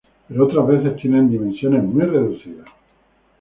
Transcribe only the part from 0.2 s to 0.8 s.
Pero otras